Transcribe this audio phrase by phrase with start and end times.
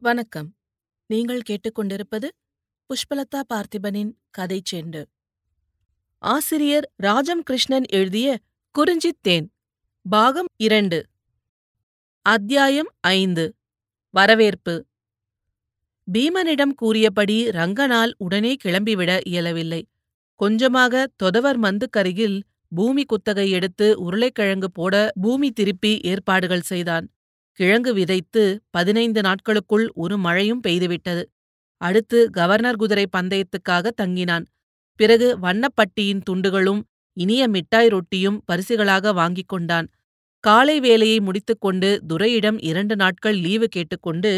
[0.00, 0.54] வணக்கம்.
[1.06, 2.28] நீங்கள் கேட்டுக்கொண்டிருப்பது
[2.86, 5.04] புஷ்பலதா பார்த்திபனின் கதை செண்டு.
[6.18, 8.38] ஆசிரியர் ராஜம் கிருஷ்ணன் எழுதிய
[8.78, 9.52] குறிஞ்சித் தேன்
[10.08, 11.06] பாகம் இரண்டு
[12.22, 13.54] அத்தியாயம் ஐந்து
[14.10, 14.86] வரவேற்பு.
[16.12, 19.88] பீமனிடம் கூறியபடி ரங்கனால் உடனே கிளம்பிவிட இயலவில்லை.
[20.34, 27.08] கொஞ்சமாக தொதவர் மந்துக்கருகில் பூமி குத்தகை எடுத்து உருளைக்கிழங்கு போட பூமி திருப்பி ஏற்பாடுகள் செய்தான்.
[27.60, 31.22] கிழங்கு விதைத்து பதினைந்து நாட்களுக்குள் ஒரு மழையும் பெய்துவிட்டது.
[31.80, 34.44] அடுத்து கவர்னர் குதிரை பந்தயத்துக்காக தங்கினான்.
[35.00, 36.80] பிறகு வண்ணப்பட்டியின் துண்டுகளும்
[37.16, 39.88] இனிய மிட்டாய் ரொட்டியும் பரிசுகளாக வாங்கிக் கொண்டான்.
[40.44, 44.32] காலை வேலையை முடித்துக்கொண்டு துரையிடம் இரண்டு நாட்கள் லீவு கேட்டுக்கொண்டு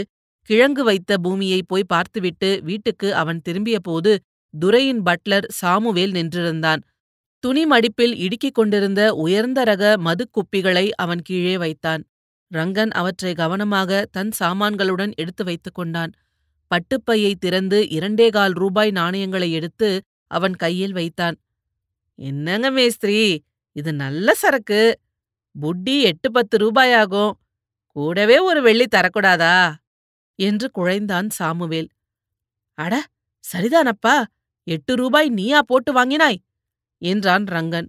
[0.50, 4.12] கிழங்கு வைத்த பூமியை போய் பார்த்துவிட்டு வீட்டுக்கு அவன் திரும்பியபோது
[4.54, 6.82] துரையின் பட்லர் சாமுவேல் நின்றிருந்தான்.
[7.44, 12.02] துணி மடிப்பில் இடுக்கிக் கொண்டிருந்த உயர்ந்த ரக மதுக்குப்பிகளை அவன் கீழே வைத்தான்.
[12.54, 16.12] ரங்கன் அவற்றை கவனமாக தன் சாமான்களுடன் எடுத்து வைத்துக் கொண்டான்.
[16.70, 21.36] பட்டுப்பையை திறந்து இரண்டே கால் ரூபாய் நாணயங்களை எடுத்து அவன் கையில் வைத்தான்.
[22.14, 25.00] என்னங்க மேஸ்திரி இது நல்ல சரக்கு.
[25.60, 27.32] புட்டி எட்டு பத்து ரூபாயாகும்
[27.86, 29.74] கூடவே ஒரு வெள்ளி தரக்கூடாதா?
[30.34, 31.88] என்று குழைந்தான் சாமுவேல்.
[32.74, 33.04] அட
[33.52, 34.24] சரிதானப்பா.
[34.64, 36.38] எட்டு ரூபாய் நீயா போட்டு வாங்கினாய்?
[36.98, 37.88] என்றான் ரங்கன்.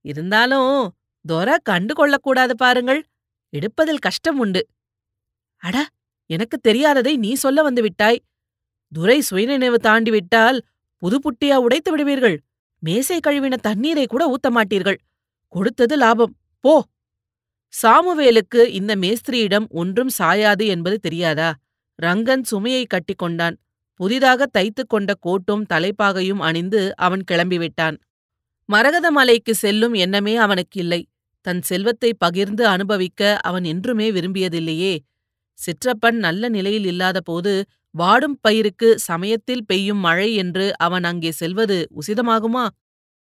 [0.00, 0.94] இருந்தாலும்
[1.28, 3.04] தொர கண்டு கொள்ளக்கூடாது பாருங்கள்.
[3.54, 4.66] எடுப்பதில் கஷ்டம் உண்டு.
[5.56, 5.88] அட
[6.26, 8.24] எனக்கு தெரியாததை நீ சொல்ல வந்து விட்டாய்.
[8.92, 10.62] துரை சுயநினைவு தாண்டி விட்டால்
[11.02, 12.42] புதுப்புட்டியா உடைத்து விடுவீர்கள்.
[12.78, 14.98] மேசை கழுவின தண்ணீரை கூட ஊத்த மாட்டீர்கள்.
[15.48, 16.36] கொடுத்தது லாபம்.
[16.60, 16.84] போ.
[17.82, 21.54] சாமுவேலுக்கு இந்த மேஸ்திரியிடம் ஒன்றும் சாயாது என்பது தெரியாதா?
[22.02, 23.56] ரங்கன் சுமையை கட்டிக்கொண்டான்
[23.94, 27.96] புதிதாக தைத்துக் கொண்ட கோட்டும் தலைப்பாகையும் அணிந்து அவன் கிளம்பிவிட்டான்
[28.68, 31.06] மரகத மலைக்கு செல்லும் எண்ணமே அவனுக்கு இல்லை.
[31.44, 34.94] தன் செல்வத்தை பகிர்ந்து அனுபவிக்க அவன் என்றுமே விரும்பியதில்லையே.
[35.58, 37.52] சிற்றப்பன் நல்ல நிலையில் இல்லாதபோது
[37.94, 42.64] வாடும் பயிருக்கு சமயத்தில் பெய்யும் மழை என்று அவன் அங்கே செல்வது உசிதமாகுமா?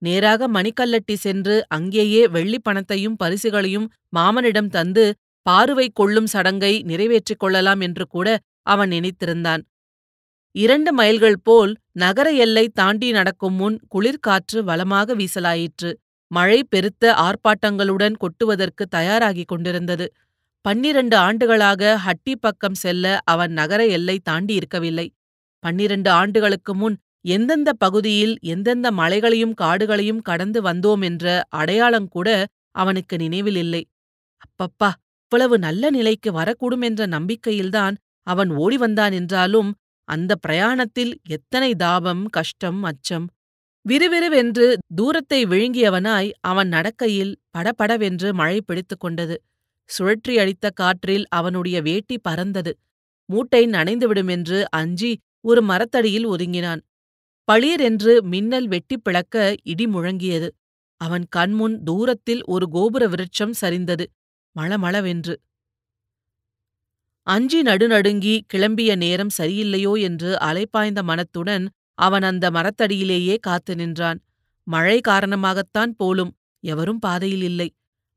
[0.02, 3.86] நேராக மணிக்கல்லட்டி சென்று அங்கேயே வெள்ளிப் பணத்தையும் பரிசுகளையும்
[4.16, 5.04] மாமனிடம் தந்து
[5.46, 8.28] பாருவை கொள்ளும் சடங்கை நிறைவேற்றிக் கொள்ளலாம் என்று கூட
[8.66, 9.62] அவன் நினைத்திருந்தான்.
[10.54, 15.90] இரண்டு மைல்கள் போல் நகர எல்லை தாண்டி நடக்கும் முன் குளிர்காற்று வளமாக வீசலாயிற்று.
[16.30, 20.06] மழை பெருத்த ஆர்ப்பாட்டங்களுடன் கொட்டுவதற்கு தயாராகிக் கொண்டிருந்தது.
[20.64, 25.06] பன்னிரண்டு ஆண்டுகளாக ஹட்டி பக்கம் செல்ல அவன் நகர எல்லை தாண்டி இருக்கவில்லை.
[25.64, 26.96] பன்னிரண்டு ஆண்டுகளுக்கு முன்
[27.28, 31.26] எந்தெந்த பகுதியில் எந்தெந்த மலைகளையும் காடுகளையும் கடந்து வந்தோம் என்ற
[31.56, 32.28] அடையாளங்கூட
[32.70, 33.82] அவனுக்கு நினைவில் இல்லை
[34.44, 34.90] அப்பப்பா
[35.32, 37.94] இவ்வளவு நல்ல நிலைக்கு வரக்கூடும் என்ற நம்பிக்கையில்தான்
[38.26, 39.70] அவன் ஓடி வந்தான் என்றாலும்
[40.08, 43.26] அந்த பிரயாணத்தில் எத்தனை தாபம் கஷ்டம் அச்சம்
[43.86, 49.36] விறுவிறுவென்று தூரத்தை விழுங்கியவனாய் அவன் நடக்கையில் படபடவென்று மழை பிடித்துக் கொண்டது.
[49.90, 52.72] சுழற்றி அடித்த காற்றில் அவனுடைய வேட்டி பறந்தது.
[53.28, 56.80] மூட்டை நனைந்துவிடுமென்று அஞ்சி ஒரு மரத்தடியில் ஒதுங்கினான்.
[57.48, 60.48] பளீரென்று மின்னல் வெட்டிப் பிளக்க இடி முழங்கியது.
[61.00, 64.04] அவன் கண்முன் தூரத்தில் ஒரு கோபுர விருட்சம் சரிந்தது.
[64.56, 65.34] மளமளவென்று.
[67.26, 71.64] அஞ்சி நடுநடுங்கி கிளம்பிய நேரம் சரியில்லையோ என்று அலைப்பாய்ந்த மனத்துடன்
[71.98, 74.18] அவன் அந்த மரத்தடியிலேயே காத்து நின்றான்.
[74.66, 76.32] மழை காரணமாகத்தான் போலும்
[76.64, 77.68] எவரும் பாதையில் இல்லை.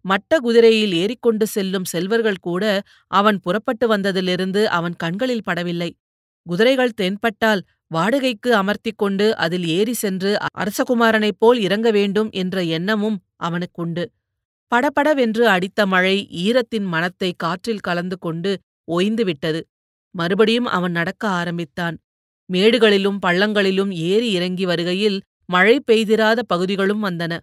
[0.06, 2.64] மட்ட குதிரையில் ஏறிக்கொண்டு செல்லும் செல்வர்கள் கூட
[3.12, 5.90] அவன் புறப்பட்டு வந்ததிலிருந்து அவன் கண்களில் படவில்லை.
[6.46, 14.04] குதிரைகள் தென்பட்டால் வாடகைக்கு அமர்த்திக் கொண்டு அதில் ஏறி சென்று அரசகுமாரனைப் போல் இறங்க வேண்டும் என்ற எண்ணமும் அவனுக்குண்டு
[14.72, 16.16] படபடவென்று அடித்த மழை
[16.46, 18.52] ஈரத்தின் மனத்தை காற்றில் கலந்து கொண்டு
[18.92, 19.62] ஒய்ந்துவிட்டது
[20.16, 21.96] மறுபடியும் அவன் நடக்க ஆரம்பித்தான்.
[22.54, 27.34] மேடுகளிலும் பள்ளங்களிலும் ஏறி இறங்கி வருகையில் மழை பெய்திராத பகுதிகளும் வந்தன.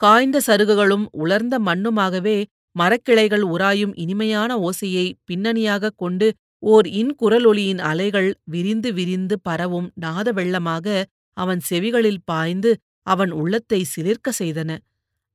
[0.00, 2.44] காய்ந்த சருகுகளும் உலர்ந்த மண்ணுமாகவே
[2.76, 6.26] மரக்கிளைகள் உராயும் இனிமையான ஓசையை பின்னணியாகக் கொண்டு
[6.62, 11.04] ஓர் இன்குரலொலியின் அலைகள் விரிந்து விரிந்து பரவும் நாத வெள்ளமாக
[11.36, 12.70] அவன் செவிகளில் பாய்ந்து
[13.06, 14.70] அவன் உள்ளத்தை சிலிர்க்க செய்தன.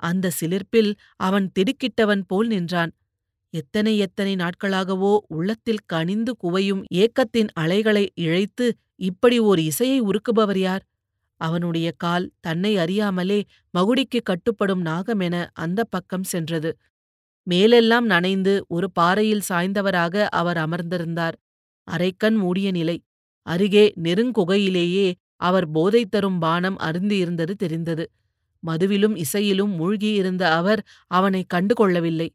[0.04, 2.92] அந்த சிலிர்ப்பில் அவன் திடுக்கிட்டவன் போல் நின்றான்.
[3.54, 8.66] எத்தனை எத்தனை நாட்களாகவோ உள்ளத்தில் கனிந்து குவையும் ஏக்கத்தின் அலைகளை இழைத்து
[8.96, 10.84] இப்படி ஓர் இசையை உருக்குபவர் யார்?
[11.42, 13.40] அவனுடைய கால் தன்னை அறியாமலே
[13.78, 16.72] மகுடிக்கு கட்டுப்படும் நாகமென அந்த பக்கம் சென்றது.
[17.48, 21.38] மேலெல்லாம் நனைந்து ஒரு பாறையில் சாய்ந்தவராக அவர் அமர்ந்திருந்தார்.
[21.88, 22.98] அரைக்கண் மூடிய நிலை.
[23.48, 28.06] அருகே நெருங்குகையிலேயே அவர் போதை தரும் பானம் அருந்தியிருந்தது தெரிந்தது.
[28.64, 30.82] மதுவிலும் இசையிலும் மூழ்கியிருந்த அவர்
[31.12, 32.30] அவனை கண்டுகொள்ளவில்லை.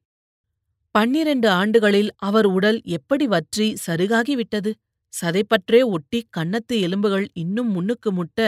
[0.96, 4.70] பன்னிரண்டு ஆண்டுகளில் அவர் உடல் எப்படி வற்றி சருகாகிவிட்டது?
[5.12, 8.38] சதைப்பற்றே ஒட்டி கன்னத்து எலும்புகள் இன்னும் முன்னுக்கு முட்ட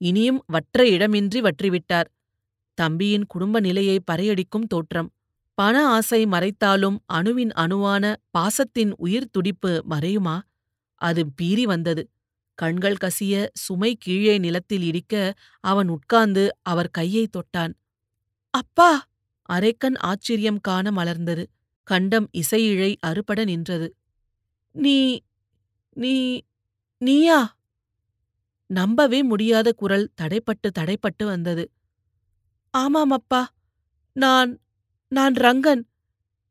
[0.00, 2.08] இனியும் வற்ற இடமின்றி வற்றிவிட்டார்.
[2.78, 5.08] தம்பியின் குடும்ப நிலையை பறையடிக்கும் தோற்றம்.
[5.58, 8.04] பண ஆசை மறைத்தாலும் அணுவின் அணுவான
[8.38, 10.36] பாசத்தின் உயிர் துடிப்பு மறையுமா?
[11.00, 12.02] அது பீறி வந்தது.
[12.58, 15.14] கண்கள் கசிய சுமை கீழே நிலத்தில் இடிக்க
[15.64, 17.72] அவன் உட்கார்ந்து அவர் கையை தொட்டான்.
[18.54, 18.90] அப்பா!
[19.48, 21.44] அரைக்கன் ஆச்சரியம் காண மலர்ந்தது.
[21.82, 23.94] கண்டம் இசையிழை அறுபட நின்றது.
[24.72, 25.20] நீ
[25.92, 26.42] நீ
[26.98, 27.56] நீயா?
[28.66, 31.70] நம்பவே முடியாத குரல் தடைப்பட்டு தடைப்பட்டு வந்தது.
[32.70, 33.54] ஆமாம் அப்பா
[34.12, 34.58] நான்
[35.08, 35.82] நான் ரங்கன்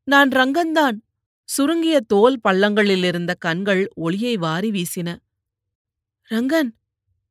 [0.04, 0.96] நான் ரங்கன்தான்.
[1.44, 5.16] சுருங்கிய தோல் பள்ளங்களிலிருந்த கண்கள் ஒளியை வாரி வீசின.
[6.30, 6.70] ரங்கன்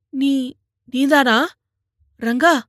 [0.09, 0.53] நீ
[0.85, 1.47] நீதானா?
[2.19, 2.59] ரங்கா?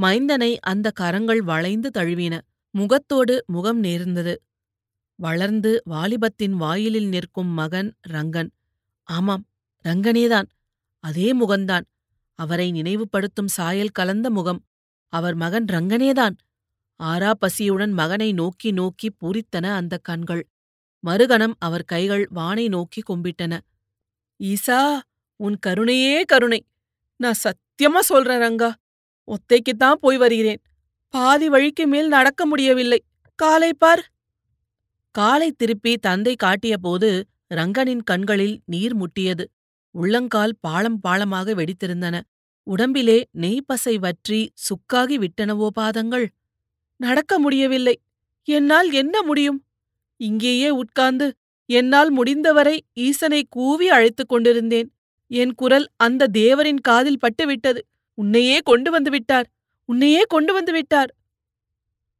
[0.00, 2.40] மைந்தனை அந்த கரங்கள் வளைந்து தழுவின.
[2.70, 4.42] முகத்தோடு முகம் நேர்ந்தது.
[5.14, 8.50] வளர்ந்து வாலிபத்தின் வாயிலில் நிற்கும் மகன் ரங்கன்.
[9.02, 9.46] ஆமாம்
[9.84, 10.44] ரங்கனேதான்.
[11.00, 11.84] அதே முகந்தான்.
[12.34, 14.64] அவரை நினைவுபடுத்தும் சாயல் கலந்த முகம்.
[15.08, 16.36] அவர் மகன் ரங்கனேதான்.
[16.96, 20.48] ஆரா பசியுடன் மகனை நோக்கி நோக்கி பூரித்தன அந்த கண்கள்.
[21.06, 23.58] மறுகணம் அவர் கைகள் வானை நோக்கி கும்பிட்டன.
[24.38, 25.00] ஈசா
[25.36, 26.66] உன் கருணையே கருணை.
[27.16, 28.74] நான் சத்தியமா சொல்றேன் ரங்கா.
[29.26, 30.60] ஒத்தைக்குத்தான் போய் வருகிறேன்.
[31.08, 33.02] பாதி வழிக்கு மேல் நடக்க முடியவில்லை.
[33.34, 34.10] காலை பார்.
[35.10, 37.22] காலை திருப்பி தந்தை காட்டியபோது
[37.54, 39.44] ரங்கனின் கண்களில் நீர் முட்டியது.
[39.90, 42.20] உள்ளங்கால் பாளம் பாளமாக வெடித்திருந்தன.
[42.62, 46.26] உடம்பிலே நெய்ப்பசை வற்றி சுக்காகி விட்டனவோ பாதங்கள்.
[46.96, 48.00] நடக்க முடியவில்லை.
[48.44, 49.64] என்னால் என்ன முடியும்?
[50.16, 51.34] இங்கேயே உட்கார்ந்து
[51.66, 54.88] என்னால் முடிந்தவரை ஈசனை கூவி அழைத்துக் கொண்டிருந்தேன்.
[55.26, 57.78] என் குரல் அந்த தேவரின் காதில் பட்டுவிட்டது.
[58.14, 59.48] உன்னையே கொண்டு வந்து விட்டார்.
[59.88, 61.14] உன்னையே கொண்டு வந்து விட்டார்.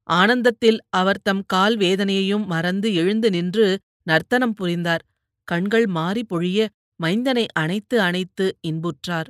[0.03, 5.05] ஆனந்தத்தில் அவர் தம் கால் வேதனையையும் மறந்து எழுந்து நின்று நர்த்தனம் புரிந்தார்.
[5.45, 6.67] கண்கள் மாறி பொழிய
[7.03, 9.27] மைந்தனை அணைத்து அணைத்து இன்புற்றார்.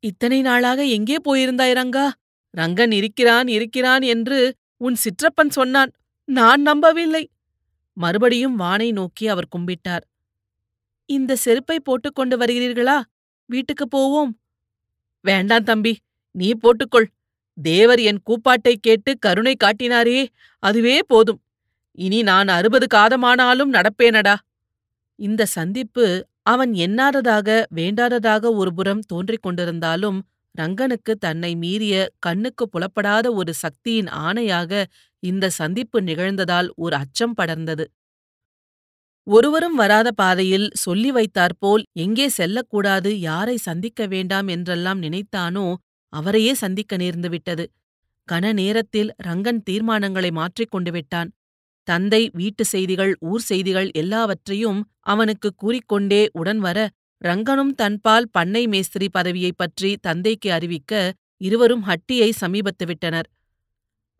[0.00, 2.10] இத்தனை நாளாக எங்கே போயிருந்தாய் ரங்கா?
[2.56, 5.90] ரங்கன் இருக்கிறான் இருக்கிறான் என்று உன் சிற்றப்பன் சொன்னான்.
[6.24, 7.30] நான் நம்பவில்லை.
[7.92, 10.04] மறுபடியும் வானை நோக்கி அவர் கும்பிட்டார்.
[11.06, 13.02] இந்த செருப்பை போட்டுக்கொண்டு வருகிறீர்களா?
[13.46, 14.38] வீட்டுக்குப் போவோம்.
[15.20, 15.98] வேண்டாம் தம்பி
[16.30, 17.06] நீ போட்டுக்கொள்.
[17.62, 20.20] தேவர் என் கூப்பாட்டை கேட்டு கருணை காட்டினாரே
[20.62, 21.40] அதுவே போதும்.
[21.98, 24.36] இனி நான் அறுபது காதமானாலும் நடப்பேனடா.
[25.18, 26.06] இந்த சந்திப்பு
[26.42, 30.18] அவன் எண்ணாததாக வேண்டாததாக ஒருபுறம் தோன்றிக் கொண்டிருந்தாலும்
[30.54, 34.84] ரங்கனுக்கு தன்னை மீறிய கண்ணுக்கு புலப்படாத ஒரு சக்தியின் ஆணையாக
[35.22, 37.84] இந்த சந்திப்பு நிகழ்ந்ததால் ஒரு அச்சம் படர்ந்தது.
[39.26, 43.10] ஒருவரும் வராத பாதையில் சொல்லி வைத்தாற்போல் எங்கே செல்லக்கூடாது?
[43.20, 44.48] யாரை சந்திக்க வேண்டாம்?
[44.48, 45.66] என்றெல்லாம் நினைத்தானோ
[46.12, 47.66] அவரையே சந்திக்க நேர்ந்துவிட்டது.
[48.32, 51.30] கன நேரத்தில் ரங்கன் தீர்மானங்களை மாற்றிக் கொண்டு விட்டான்.
[51.82, 56.88] தந்தை வீட்டு செய்திகள் ஊர் செய்திகள் எல்லாவற்றையும் அவனுக்கு கூறிக்கொண்டே உடன் வர
[57.24, 63.28] ரங்கனும் தன்பால் பண்ணை மேஸ்திரி பதவியைப் பற்றி தந்தைக்கு அறிவிக்க இருவரும் ஹட்டியை சமீபத்து விட்டனர்.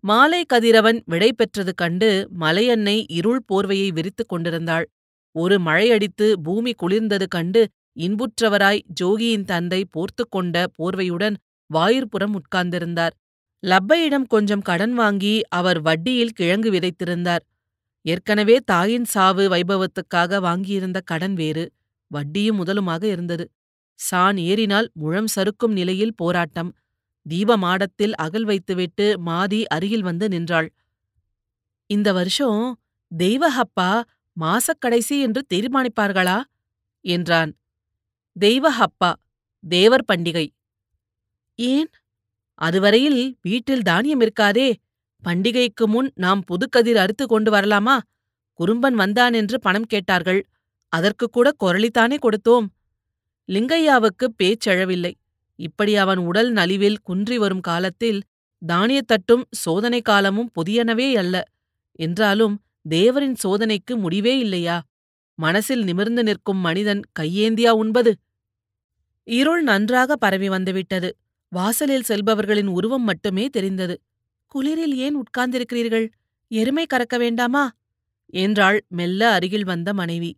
[0.01, 4.91] மாலை கதிரவன் விடை பெற்றது கண்டு மலையன்னை இருள் போர்வையை விரித்துக் கொண்டிருந்தாள்.
[5.33, 7.69] ஒரு மழையடித்து பூமி குளிர்ந்தது கண்டு
[7.99, 11.37] இன்புற்றவராய் ஜோகியின் தந்தை போர்த்துக் கொண்ட போர்வையுடன்
[11.75, 13.15] வாயிற்புறம் உட்கார்ந்திருந்தார்.
[13.63, 17.45] லப்பையிடம் கொஞ்சம் கடன் வாங்கி அவர் வட்டியில் கிழங்கு விதைத்திருந்தார்.
[18.03, 21.65] ஏற்கனவே தாயின் சாவு வைபவத்துக்காக வாங்கியிருந்த கடன் வேறு
[22.11, 23.45] வட்டியும் முதலுமாக இருந்தது.
[23.99, 26.71] சான் ஏறினால் முழம் சறுக்கும் நிலையில் போராட்டம்.
[27.27, 30.69] தீப மாடத்தில் அகல் வைத்துவிட்டு மாதி அருகில் வந்து நின்றாள்.
[31.91, 32.63] இந்த வருஷம்
[33.19, 33.91] தெய்வஹப்பா
[34.37, 36.39] மாசக்கடைசி என்று தீர்மானிப்பார்களா?
[37.05, 37.53] என்றான்.
[38.37, 39.13] தெய்வஹப்பா
[39.65, 40.47] தேவர் பண்டிகை.
[41.59, 41.89] ஏன்?
[42.55, 44.75] அதுவரையில் வீட்டில் தானியம் இருக்காதே.
[45.25, 47.99] பண்டிகைக்கு முன் நாம் புதுக்கதிர் அறுத்து கொண்டு வரலாமா?
[48.53, 50.47] குறும்பன் வந்தான் என்று பணம் கேட்டார்கள்.
[50.89, 52.67] அதற்கு கூட கொரளித்தானே கொடுத்தோம்.
[53.49, 55.13] லிங்கையாவுக்கு பேச்செழவில்லை.
[55.57, 58.21] இப்படி அவன் உடல் நலிவில் குன்றி வரும் காலத்தில்
[58.63, 61.43] தானியத்தட்டும் சோதனை காலமும் புதியனவே அல்ல.
[61.99, 64.83] என்றாலும் தேவரின் சோதனைக்கு முடிவே இல்லையா?
[65.35, 68.13] மனசில் நிமிர்ந்து நிற்கும் மனிதன் கையேந்தியா உண்பது?
[69.25, 71.17] இருள் நன்றாக பரவி வந்துவிட்டது.
[71.53, 73.95] வாசலில் செல்பவர்களின் உருவம் மட்டுமே தெரிந்தது.
[74.55, 76.07] குளிரில் ஏன் உட்கார்ந்திருக்கிறீர்கள்?
[76.51, 77.65] எருமை கறக்க வேண்டாமா?
[78.35, 80.31] என்றாள் மெல்ல அருகில் வந்த மனைவி.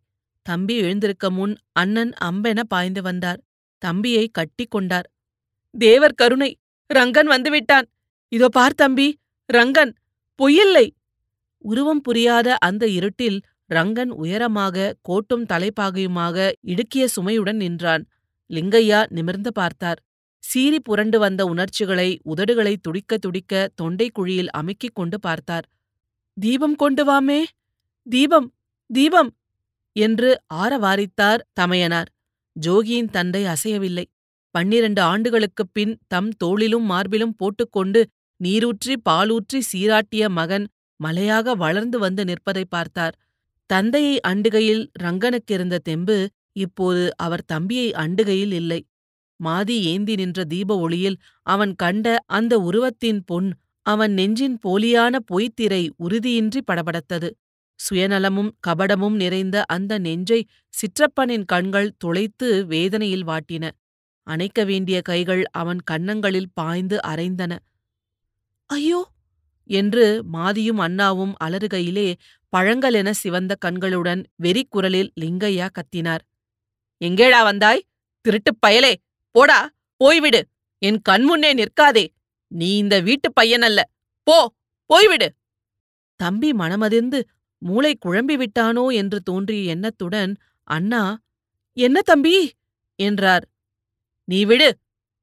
[0.46, 3.40] தம்பி எழுந்திருக்க முன் அண்ணன் அம்பென பாய்ந்து வந்தார்.
[3.82, 5.06] தம்பியை கட்டிக் கொண்டார்.
[5.74, 6.50] தேவர் கருணை!
[6.90, 7.86] ரங்கன் வந்துவிட்டான்.
[8.32, 9.08] இதோ பார் தம்பி!
[9.48, 9.92] ரங்கன்!
[10.40, 10.86] பொய்யில்லை!
[11.64, 13.38] உருவம் புரியாத அந்த இருட்டில்
[13.70, 14.76] ரங்கன் உயரமாக
[15.08, 18.04] கோட்டும் தலைப்பாகையுமாக இடுக்கிய சுமையுடன் நின்றான்.
[18.50, 20.00] லிங்கையா நிமிர்ந்து பார்த்தார்.
[20.50, 25.66] சீறி புரண்டு வந்த உணர்ச்சிகளை உதடுகளை துடிக்க துடிக்க தொண்டை குழியில் அமுக்கிக் கொண்டு பார்த்தார்.
[26.36, 27.40] தீபம் கொண்டு வாமே!
[28.06, 28.48] தீபம்!
[28.90, 29.30] தீபம்!
[29.96, 32.10] என்று ஆரவாரித்தார் தமையனார்.
[32.56, 34.06] ஜோகியின் தந்தை அசையவில்லை.
[34.54, 38.00] பன்னிரண்டு ஆண்டுகளுக்குப் பின் தம் தோளிலும் மார்பிலும் போட்டுக்கொண்டு
[38.40, 40.66] நீரூற்றி பாலூற்றி சீராட்டிய மகன்
[41.00, 43.14] மலையாக வளர்ந்து வந்து நிற்பதை பார்த்தார்.
[43.70, 46.16] தந்தையை அண்டுகையில் ரங்கனுக்கிருந்த தெம்பு
[46.56, 48.80] இப்போது அவர் தம்பியை அண்டுகையில் இல்லை.
[49.40, 53.50] மாதி ஏந்தி நின்ற தீப ஒளியில் அவன் கண்ட அந்த உருவத்தின் பொன்
[53.86, 57.28] அவன் நெஞ்சின் போலியான பொய்த்திரை உறுதியின்றி படபடத்தது.
[57.80, 60.40] சுயநலமும் கபடமும் நிறைந்த அந்த நெஞ்சை
[60.74, 63.64] சிற்றப்பனின் கண்கள் துளைத்து வேதனையில் வாட்டின.
[64.26, 67.52] அணைக்க வேண்டிய கைகள் அவன் கன்னங்களில் பாய்ந்து அரைந்தன.
[68.70, 69.00] ஐயோ!
[69.70, 72.08] என்று மாதியும் அண்ணாவும் அலறுகையிலே
[72.52, 76.22] பழங்களென சிவந்த கண்களுடன் வெறிக்குரலில் லிங்கையா கத்தினார்.
[77.00, 77.82] எங்கேடா வந்தாய்?
[78.24, 78.92] திருட்டுப் பயலே!
[79.30, 79.70] போடா
[80.04, 80.40] போய்விடு
[80.78, 82.06] என் கண்முன்னே நிற்காதே.
[82.46, 83.80] நீ இந்த வீட்டுப் பையனல்ல.
[84.22, 84.54] போ
[84.94, 85.28] போய்விடு
[86.16, 87.22] தம்பி மனமதிர்ந்து
[87.58, 88.94] மூளை குழம்பி விட்டானோ?
[88.94, 91.18] என்று தோன்றிய எண்ணத்துடன் அண்ணா
[91.72, 92.52] என்ன தம்பி?
[92.96, 93.48] என்றார்.
[94.24, 94.78] நீ விடு.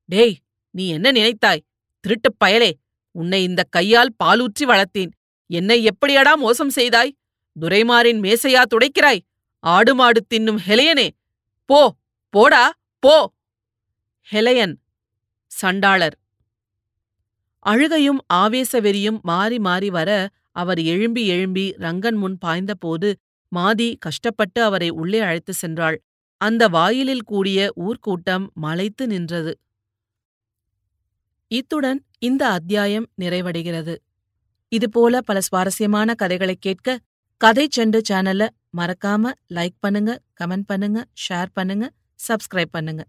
[0.06, 0.38] டேய்
[0.72, 1.66] நீ என்ன நினைத்தாய்?
[2.00, 2.72] திருட்டுப் பயலே.
[3.12, 5.12] உன்னை இந்த கையால் பாலூற்றி வளர்த்தேன்.
[5.48, 7.18] என்னை எப்படியடா மோசம் செய்தாய்?
[7.60, 9.20] துரைமாரின் மேசையா துடைக்கிறாய்?
[9.60, 11.10] ஆடு மாடு தின்னும் ஹெலையனே.
[11.66, 11.96] போ
[12.30, 13.37] போடா போ.
[14.32, 14.74] ஹெலையன்
[15.52, 16.16] சண்டாளர்.
[17.60, 23.10] அழுகையும் ஆவேச வெறியும் மாறி மாறி வர அவர் எழும்பி எழும்பி ரங்கன் முன் பாய்ந்தபோது
[23.52, 25.98] மாதி கஷ்டப்பட்டு அவரை உள்ளே அழைத்து சென்றாள்.
[26.38, 29.54] அந்த வாயிலில் கூடிய ஊர்க்கூட்டம் மலைத்து நின்றது.
[31.48, 33.96] இத்துடன் இந்த அத்தியாயம் நிறைவடைகிறது.
[34.72, 36.98] இதுபோல பல சுவாரஸ்யமான கதைகளை கேட்க
[37.38, 41.88] கதை செண்டு சேனல்ல மறக்காம லைக் பண்ணுங்க கமெண்ட் பண்ணுங்க ஷேர் பண்ணுங்க
[42.28, 43.04] சப்ஸ்கிரைப் பண்ணுங்க.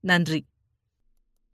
[0.00, 0.40] நன்றி.